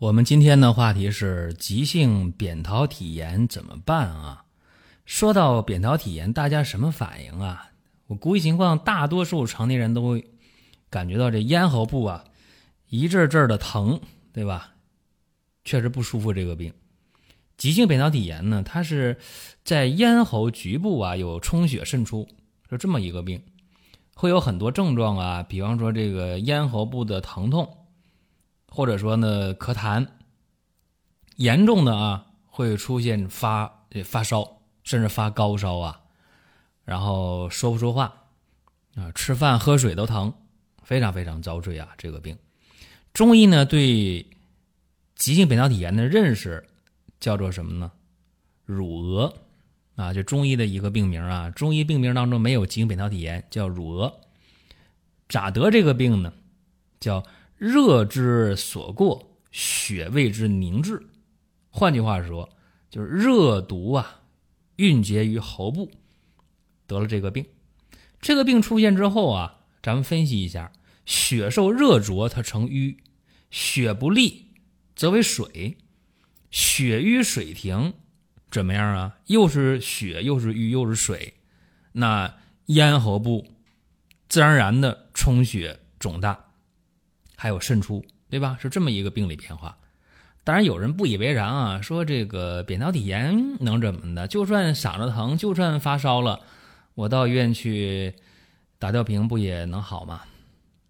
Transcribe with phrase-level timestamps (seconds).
[0.00, 4.46] 我们今天的话题是急性扁桃体炎怎么办啊？
[5.04, 7.72] 说到扁桃体炎，大家什么反应啊？
[8.06, 10.30] 我估计情况，大多数成年人都会
[10.88, 12.24] 感觉到这咽喉部啊
[12.88, 14.00] 一阵阵的疼，
[14.32, 14.72] 对吧？
[15.66, 16.32] 确实不舒服。
[16.32, 16.72] 这个病，
[17.58, 19.18] 急性扁桃体炎呢，它是
[19.62, 22.26] 在咽喉局部啊有充血渗出，
[22.70, 23.42] 是这么一个病，
[24.14, 27.76] 会有很多症状啊，比方说这个咽喉部的疼痛。
[28.70, 30.06] 或者说呢，咳痰，
[31.34, 36.00] 严重的啊会出现发发烧，甚至发高烧啊，
[36.84, 38.26] 然后说不出话
[38.94, 40.32] 啊，吃饭喝水都疼，
[40.84, 41.88] 非常非常遭罪啊！
[41.98, 42.38] 这个病，
[43.12, 44.24] 中医呢对
[45.16, 46.64] 急性扁桃体炎的认识
[47.18, 47.90] 叫做什么呢？
[48.64, 49.34] 乳蛾
[49.96, 51.50] 啊，就中医的一个病名啊。
[51.50, 54.20] 中医病名当中没有急性扁桃体炎，叫乳蛾。
[55.28, 56.32] 咋得这个病呢？
[57.00, 57.24] 叫。
[57.60, 61.06] 热之所过，血为之凝滞。
[61.68, 62.48] 换句话说，
[62.88, 64.22] 就是热毒啊，
[64.76, 65.90] 蕴结于喉部，
[66.86, 67.44] 得了这个病。
[68.18, 70.72] 这个病出现之后啊，咱们分析一下：
[71.04, 72.96] 血受热灼，它成瘀；
[73.50, 74.46] 血不利，
[74.96, 75.76] 则为水。
[76.50, 77.92] 血瘀水停，
[78.50, 79.18] 怎么样啊？
[79.26, 81.34] 又是血，又是瘀，又是水。
[81.92, 83.48] 那咽喉部
[84.30, 86.46] 自然而然的充血肿大。
[87.40, 88.58] 还有渗出，对吧？
[88.60, 89.74] 是这么一个病理变化。
[90.44, 94.28] 当然有人不以为然啊，说这个扁桃体炎能怎么的？
[94.28, 96.40] 就算嗓子疼，就算发烧了，
[96.94, 98.14] 我到医院去
[98.78, 100.20] 打吊瓶不也能好吗？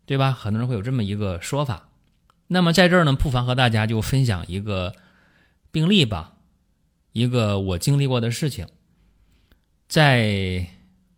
[0.07, 0.33] 对吧？
[0.33, 1.89] 很多人会有这么一个说法。
[2.49, 4.93] 那么在这儿呢，不妨和大家就分享一个
[5.71, 6.33] 病例吧，
[7.13, 8.67] 一个我经历过的事情。
[9.87, 10.67] 在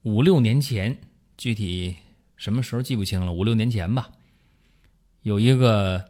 [0.02, 0.98] 五六年前，
[1.38, 1.96] 具体
[2.36, 4.10] 什么时候记不清了，五六年前吧。
[5.22, 6.04] 有一个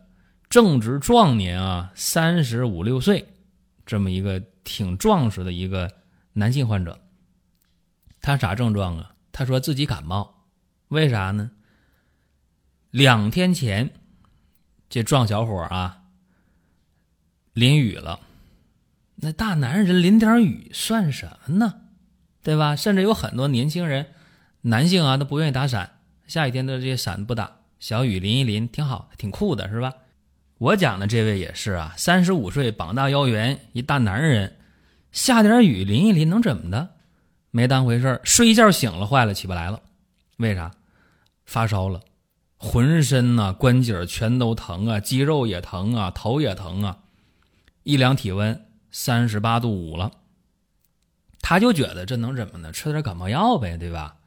[0.48, 3.28] 正值壮年啊，三十五六岁，
[3.84, 5.90] 这么一个挺壮实的一个
[6.32, 6.98] 男性患者。
[8.20, 9.14] 他啥症状啊？
[9.32, 10.46] 他说自己感冒，
[10.88, 11.50] 为啥呢？
[12.90, 13.92] 两天前，
[14.88, 16.02] 这壮小伙啊，
[17.52, 18.20] 淋雨了。
[19.16, 21.80] 那大男人淋点雨算什么呢？
[22.42, 22.74] 对吧？
[22.76, 24.06] 甚至有很多年轻人，
[24.62, 27.61] 男性啊都不愿意打伞，下雨天的这些伞不打。
[27.82, 29.92] 小雨淋一淋，挺好，挺酷的，是吧？
[30.58, 34.56] 我讲的这位也是啊，三十五岁，膀大腰圆，一大男人，
[35.10, 36.90] 下点雨淋一淋能怎么的？
[37.50, 39.82] 没当回事睡一觉醒了，坏了，起不来了。
[40.36, 40.70] 为啥？
[41.44, 42.00] 发烧了，
[42.56, 46.98] 浑身呐关节全都疼啊，肌肉也疼啊，头也疼啊。
[47.82, 50.12] 一量体温三十八度五了，
[51.40, 52.70] 他就觉得这能怎么呢？
[52.70, 54.18] 吃点感冒药呗，对吧？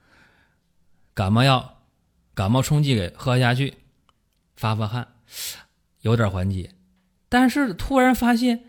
[1.13, 1.71] 感冒药。
[2.35, 3.73] 感冒冲剂给喝下去，
[4.55, 5.07] 发发汗，
[6.01, 6.75] 有点缓解。
[7.29, 8.65] 但是突然发现，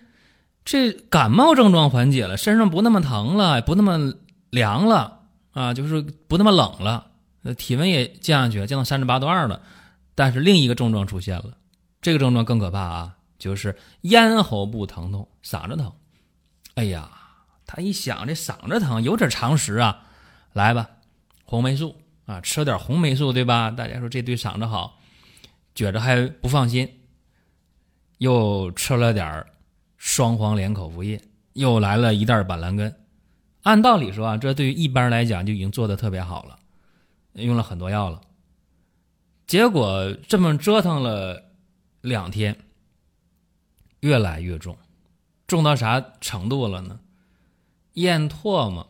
[0.64, 4.14] 这感冒症状缓解了，身上不那么疼了，不那么
[4.50, 5.20] 凉了
[5.52, 7.10] 啊，就是不那么冷了，
[7.58, 9.60] 体温也降下去了，降到三十八度二了。
[10.14, 11.58] 但是另一个症状出现了，
[12.00, 15.92] 这个症状更可怕啊，就是咽喉部疼痛，嗓子疼。
[16.76, 17.10] 哎呀，
[17.66, 20.04] 他一想这嗓子疼，有点常识啊，
[20.52, 20.88] 来吧，
[21.44, 21.96] 红霉素。
[22.26, 23.70] 啊，吃了点红霉素，对吧？
[23.70, 24.98] 大家说这对嗓子好，
[25.74, 27.00] 觉着还不放心，
[28.18, 29.46] 又吃了点
[29.96, 31.22] 双黄连口服液，
[31.54, 32.94] 又来了一袋板蓝根。
[33.62, 36.58] 按道理说啊，这对于一般人来讲就已经做的特别好了，
[37.34, 38.20] 用了很多药了。
[39.46, 41.42] 结果这么折腾了
[42.00, 42.56] 两天，
[44.00, 44.76] 越来越重，
[45.46, 46.98] 重到啥程度了呢？
[47.92, 48.84] 咽唾沫，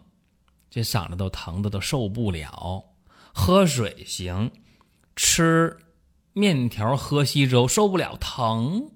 [0.71, 2.83] 这嗓子都疼的都受不了。
[3.39, 4.51] 喝水行，
[5.15, 5.77] 吃
[6.33, 8.91] 面条喝稀粥受不了疼，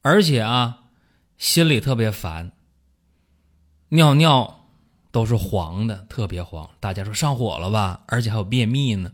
[0.00, 0.84] 而且啊，
[1.36, 2.52] 心里特别烦，
[3.90, 4.70] 尿尿
[5.12, 6.70] 都是黄的，特别黄。
[6.80, 8.02] 大家说上火了吧？
[8.08, 9.12] 而且还有便秘呢。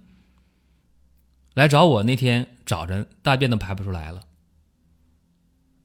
[1.52, 4.22] 来找我那天早晨，大便都排不出来了。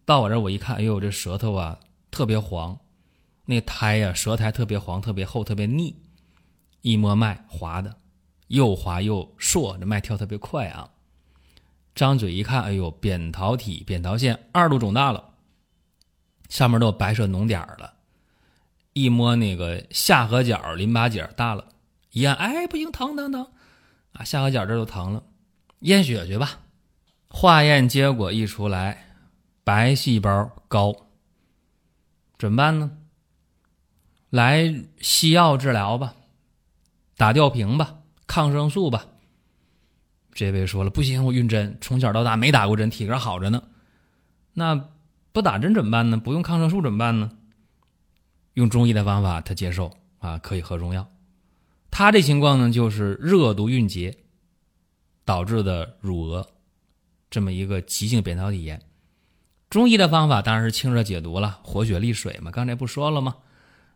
[0.05, 1.79] 到我这我一看，哎呦，这舌头啊
[2.11, 2.79] 特别黄，
[3.45, 5.95] 那苔呀，舌苔特别黄，特别厚，特别腻。
[6.81, 7.95] 一摸脉滑的，
[8.47, 10.89] 又滑又硕，这脉跳特别快啊！
[11.95, 15.33] 张嘴一看，哎呦，扁桃体、扁桃腺二度肿大了，
[16.47, 17.95] 上面都有白色脓点了。
[18.93, 21.67] 一摸那个下颌角淋巴结大了，
[22.11, 23.47] 一按，哎，不行，疼疼疼，
[24.13, 25.23] 啊，下颌角这都疼了，
[25.79, 26.59] 验血去吧。
[27.29, 29.05] 化验结果一出来，
[29.63, 30.95] 白细胞高，
[32.39, 32.97] 怎么办呢？
[34.29, 36.15] 来西药治疗吧，
[37.17, 37.97] 打吊瓶吧，
[38.27, 39.05] 抗生素吧。
[40.31, 43.63] 这位说了，不行，我晕针，从小到大没打过针，体格好着呢。
[44.53, 44.89] 那
[45.31, 46.17] 不打针怎么办呢？
[46.17, 47.31] 不用抗生素怎么办呢？
[48.53, 51.07] 用中医的方法，他接受啊，可以喝中药。
[51.89, 54.15] 他这情况呢，就是热毒蕴结
[55.25, 56.47] 导致的乳蛾，
[57.31, 58.79] 这么一个急性扁桃体炎。
[59.71, 62.51] 中医的方法当然是清热解毒了，活血利水嘛。
[62.51, 63.35] 刚才不说了吗？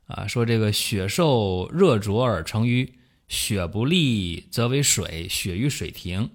[0.08, 2.94] 啊，说这个血受热灼而成瘀，
[3.32, 6.30] 血不利则为水，血瘀水停，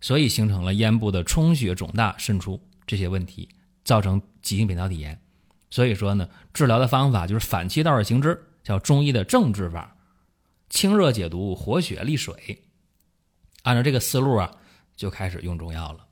[0.00, 3.48] 所以形成了咽部的充血肿大渗出这些问题，
[3.82, 5.20] 造成急性扁桃体炎。
[5.68, 9.96] 所以说呢，治疗的方法就是反其道而行之，叫中医的正治法，
[10.70, 12.62] 清热解毒、活血利水。
[13.64, 14.54] 按照这个思路啊，
[14.94, 16.06] 就开始用中药了。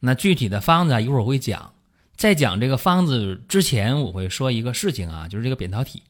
[0.00, 1.72] 那具体的方子啊，一会儿我会讲。
[2.16, 6.02] 在讲这个方子之前，我会说一个事情啊，就是这个扁桃体。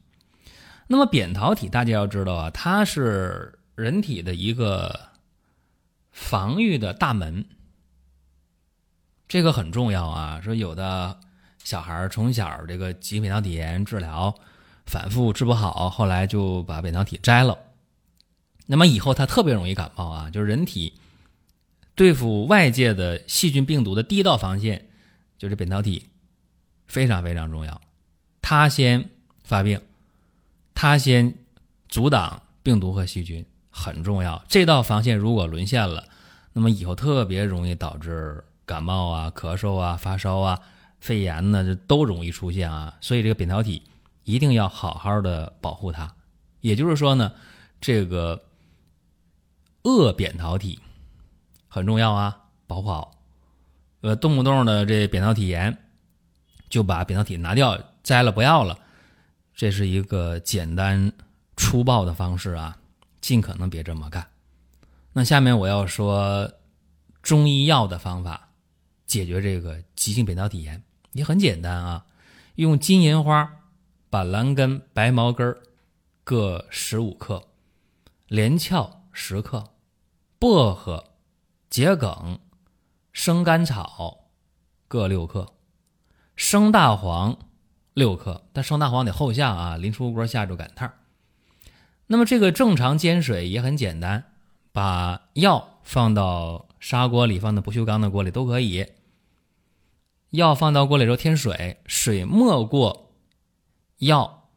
[0.87, 5.09] 那么扁桃体大家要知道啊，它是人体的一个
[6.11, 7.45] 防御的大门，
[9.27, 10.39] 这个很重要啊。
[10.41, 11.19] 说有的。
[11.63, 14.35] 小孩从小这个急性扁桃体炎治疗
[14.85, 17.57] 反复治不好，后来就把扁桃体摘了。
[18.65, 20.91] 那么以后他特别容易感冒啊，就是人体
[21.95, 24.89] 对付外界的细菌病毒的第一道防线
[25.37, 26.09] 就是扁桃体，
[26.85, 27.79] 非常非常重要。
[28.41, 29.09] 它先
[29.45, 29.79] 发病，
[30.73, 31.35] 它先
[31.87, 34.43] 阻挡病毒和细菌，很重要。
[34.47, 36.05] 这道防线如果沦陷了，
[36.53, 40.59] 那么以后特别容易导致感冒啊、咳嗽啊、发烧啊。
[40.99, 43.83] 肺炎呢，这都容易出现啊，所以这个扁桃体
[44.23, 46.13] 一定要好好的保护它。
[46.61, 47.33] 也就是说呢，
[47.81, 48.41] 这个
[49.83, 50.79] 恶扁桃体
[51.67, 53.11] 很重要啊，保护好。
[53.99, 55.77] 呃，动不动的这扁桃体炎
[56.69, 58.79] 就把扁桃体拿掉、摘了不要了，
[59.55, 61.11] 这是一个简单
[61.57, 62.77] 粗暴的方式啊，
[63.21, 64.27] 尽可能别这么干。
[65.13, 66.51] 那下面我要说
[67.21, 68.49] 中医药的方法
[69.05, 70.83] 解决这个急性扁桃体炎。
[71.13, 72.07] 也很简单啊，
[72.55, 73.47] 用金银花、
[74.09, 75.55] 板蓝根、白茅根
[76.23, 77.49] 各十五克，
[78.27, 79.75] 连翘十克，
[80.39, 81.11] 薄荷、
[81.69, 82.39] 桔梗、
[83.11, 84.31] 生甘草
[84.87, 85.53] 各六克，
[86.35, 87.37] 生大黄
[87.93, 88.43] 六克。
[88.53, 90.91] 但生大黄得后下啊，临出锅下就赶趟。
[92.07, 94.25] 那么这个正常煎水也很简单，
[94.71, 98.85] 把药放到砂锅里，放到不锈钢的锅里都可以。
[100.31, 103.11] 药放到锅里之后，添水，水没过
[103.99, 104.49] 药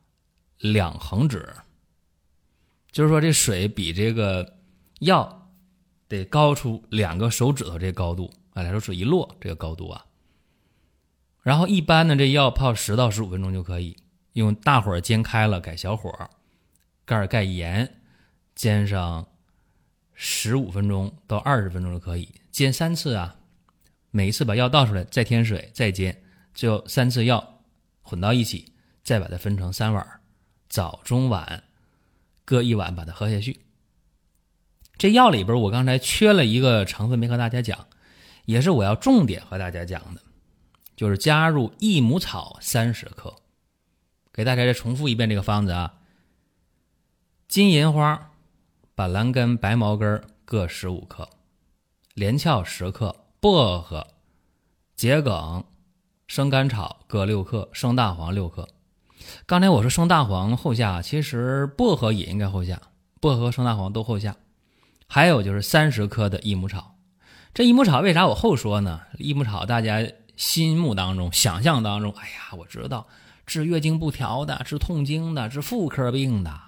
[0.59, 1.55] 两横指，
[2.91, 4.55] 就是说这水比这个
[5.00, 5.50] 药
[6.09, 10.05] 得高出两个手指头这高度，啊，来说水一摞这个高度啊。
[11.46, 13.96] 然后一般呢这药泡十到十五分钟就可以，
[14.32, 16.12] 用大火煎开了，改小火，
[17.04, 18.00] 盖盖盐，
[18.56, 19.25] 煎上
[20.12, 23.37] 十五分钟到二十分钟就可以，煎三次啊。
[24.10, 26.20] 每一次把药倒出来，再添水，再煎，
[26.52, 27.62] 最后三次药
[28.02, 28.73] 混到一起，
[29.04, 30.04] 再把它分成三碗，
[30.68, 31.62] 早中晚
[32.44, 33.61] 各一碗，把它喝下去。
[34.99, 37.87] 这药里边我刚才缺了一个成分没和大家讲，
[38.47, 40.21] 也是我要重点和大家讲的，
[40.97, 43.37] 就是加入益母草三十克。
[44.33, 45.95] 给大家再重复一遍这个方子啊：
[47.47, 48.33] 金银花、
[48.95, 51.29] 板蓝根、白茅根各十五克，
[52.15, 53.15] 连翘十克。
[53.38, 54.09] 薄荷、
[54.97, 55.62] 桔梗、
[56.26, 58.69] 生甘草各六克，生大黄六克。
[59.45, 62.81] 刚才我说生大黄后下，其实薄荷也应该后下，
[63.21, 64.35] 薄荷、生大黄都后下。
[65.07, 66.97] 还有就是三十克的益母草。
[67.55, 69.03] 这益母草为啥我后说呢？
[69.19, 70.05] 益母草大家
[70.37, 73.09] 心目当中、想象当中，哎呀，我知道
[73.47, 76.61] 治月经不调的、治痛经的、治妇科病的。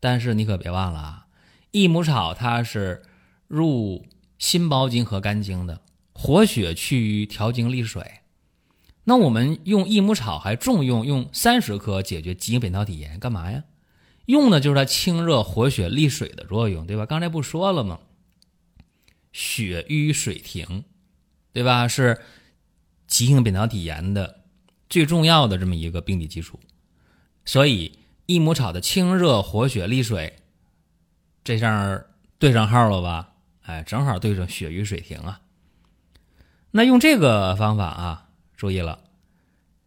[0.00, 1.26] 但是你可别忘了啊，
[1.72, 3.02] 益母草它是
[3.46, 4.06] 入。
[4.38, 5.80] 心包经和肝经的
[6.12, 8.20] 活血祛瘀、调经利水，
[9.02, 13.64] 那我们用益母草还重用，用三十克解决急性扁桃体炎，干嘛呀？
[14.26, 17.04] 用的就是它清热活血利水的作用，对吧？
[17.04, 17.98] 刚才不说了吗？
[19.32, 20.84] 血瘀水停，
[21.52, 21.88] 对吧？
[21.88, 22.20] 是
[23.08, 24.42] 急性扁桃体炎的
[24.88, 26.60] 最重要的这么一个病理基础，
[27.44, 30.36] 所以益母草的清热活血利水，
[31.42, 32.04] 这上
[32.38, 33.32] 对上号了吧？
[33.62, 35.40] 哎，正好对上血瘀水停啊！
[36.70, 39.00] 那用这个方法啊，注意了，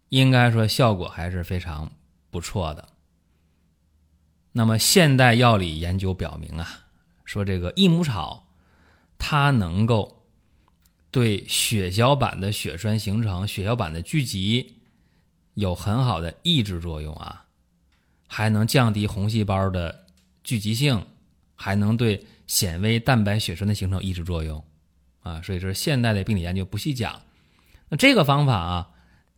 [0.10, 1.92] 应该说效果还是非常
[2.30, 2.90] 不错的。
[4.52, 6.86] 那么现代药理研究表明啊，
[7.24, 8.48] 说这个益母草
[9.18, 10.21] 它能够
[11.12, 14.78] 对血小板的血栓形成、血小板的聚集
[15.56, 17.46] 有很好的抑制作用啊，
[18.28, 20.06] 还能降低红细胞的
[20.44, 21.06] 聚集性，
[21.54, 24.64] 还能对纤维蛋白血栓的形成抑制作用。
[25.20, 27.22] 啊，所以这是现代的病理研究不细讲。
[27.90, 28.90] 那这个方法啊，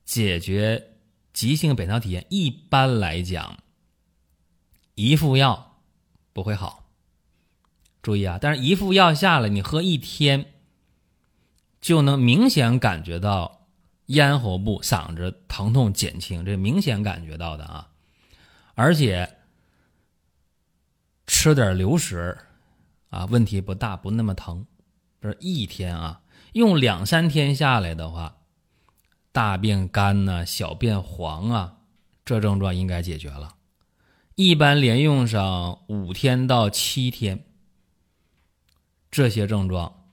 [0.05, 0.91] 解决
[1.33, 3.57] 急性扁桃体炎，一般来讲，
[4.95, 5.81] 一副药
[6.31, 6.89] 不会好。
[8.01, 10.53] 注意啊，但是一副药下来，你喝一天，
[11.83, 13.67] 就能明显感觉到
[14.05, 17.89] 咽喉部、嗓子疼痛减轻，这明显感觉到的啊。
[18.73, 19.37] 而且
[21.27, 22.37] 吃点流食
[23.09, 24.65] 啊，问题不大，不那么疼。
[25.19, 26.21] 这一天啊，
[26.53, 28.37] 用两三天下来的话，
[29.33, 31.79] 大便干呐，小便黄啊，
[32.23, 33.55] 这症状应该解决了。
[34.35, 37.43] 一般连用上五天到七天，
[39.11, 40.05] 这些症状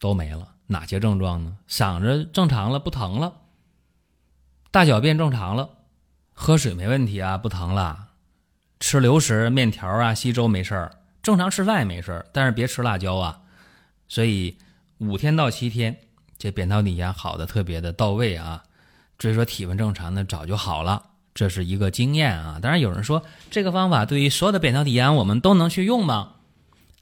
[0.00, 0.53] 都没了。
[0.66, 1.56] 哪些症状呢？
[1.68, 3.32] 嗓子正常了，不疼了；
[4.70, 5.68] 大小便正常了；
[6.32, 8.08] 喝水没问题啊，不疼了；
[8.80, 10.90] 吃流食、面条啊、稀粥没事儿；
[11.22, 13.40] 正常吃饭也没事儿，但是别吃辣椒啊。
[14.08, 14.56] 所以
[14.98, 15.96] 五天到七天，
[16.38, 18.64] 这扁桃体炎好的特别的到位啊。
[19.18, 21.02] 所以说体温正常的早就好了，
[21.34, 22.58] 这是一个经验啊。
[22.60, 26.33] 当然有人说这个方法对于所有的扁桃体炎我们都能去用吗？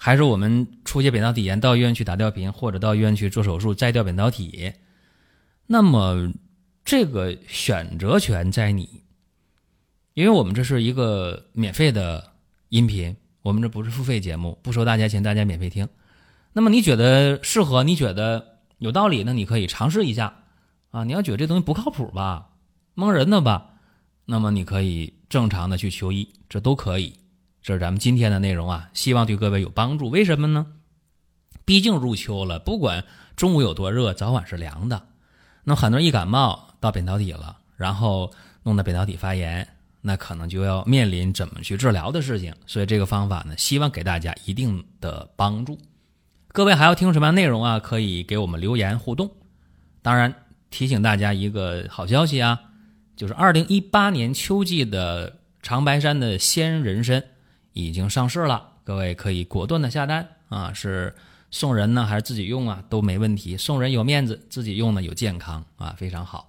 [0.04, 4.72] 还是我们出现扁桃体炎到医院去打吊瓶，或者到医院去做手术摘掉扁桃体？
[5.68, 6.32] 那么
[6.84, 9.04] 这个选择权在你，
[10.14, 12.32] 因为我们这是一个免费的
[12.70, 15.88] 音频，我们这不是付费节目，不收大家钱，大家免费听。
[16.52, 17.84] 那么你觉得适合？
[17.84, 19.22] 你觉得有道理？
[19.22, 20.34] 那你可以尝试一下
[20.90, 21.04] 啊！
[21.04, 22.48] 你要觉得这东西不靠谱吧，
[22.94, 23.74] 蒙人的吧，
[24.24, 27.21] 那么你可以正常的去求医，这都可以。
[27.62, 30.10] 这是咱们今天的内容啊，希望对各位有帮助。
[30.10, 30.66] 为什么呢？
[31.64, 33.04] 毕竟入秋了，不管
[33.36, 35.00] 中午有多热，早晚是凉的。
[35.62, 38.32] 那很多人一感冒到扁桃体了，然后
[38.64, 39.66] 弄得扁桃体发炎，
[40.00, 42.52] 那可能就要面临怎么去治疗的事情。
[42.66, 45.78] 所以这个方法呢，希望给大家一定的帮助。
[46.48, 47.78] 各位还要听什么样内容啊？
[47.78, 49.30] 可以给我们留言互动。
[50.02, 50.34] 当然
[50.68, 52.60] 提醒大家一个好消息啊，
[53.14, 57.22] 就是二零一八年秋季的长白山的鲜人参
[57.72, 60.72] 已经上市了，各位可以果断的下单啊！
[60.72, 61.14] 是
[61.50, 62.82] 送人呢，还是自己用啊？
[62.88, 63.56] 都没问题。
[63.56, 66.48] 送人有面子，自己用呢有健康啊，非常好。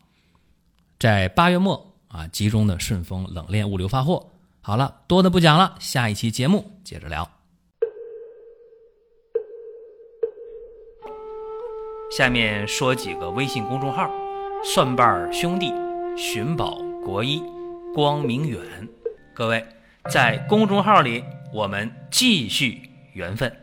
[1.00, 4.30] 在八月末啊，集中的顺丰冷链物流发货。
[4.62, 7.30] 好了，多的不讲了，下一期节目接着聊。
[12.16, 14.10] 下面说几个微信公众号：
[14.64, 15.74] 蒜瓣兄弟、
[16.16, 17.42] 寻宝国医、
[17.94, 18.62] 光明远。
[19.34, 19.66] 各位
[20.10, 23.63] 在公众号里，我们继续缘分。